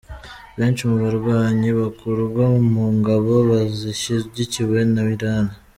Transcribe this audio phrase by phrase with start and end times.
[0.57, 3.35] Benshi mu barwanyi bakurwa mu ngabo
[3.79, 5.53] zishyigikiwe na Irani.